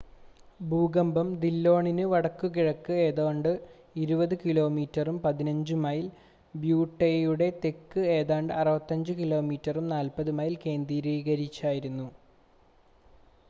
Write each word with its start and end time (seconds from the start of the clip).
ഭൂകമ്പം 0.59 1.27
ദില്ലോണിന് 1.41 2.05
വടക്കുകിഴക്ക് 2.11 2.93
ഏതാണ്ട് 3.01 3.49
20 3.97 4.39
കിലോമീറ്ററും 4.43 5.17
15 5.27 5.77
മൈൽ 5.83 6.07
ബ്യൂട്ടെയുടെ 6.53 7.49
തെക്ക് 7.65 8.03
ഏതാണ്ട് 8.17 8.55
65 8.63 9.17
കിലോമീറ്ററും 9.21 9.87
40 9.93 10.37
മൈൽ 10.41 10.55
കേന്ദ്രീകരിച്ചായിരുന്നു 10.65 12.09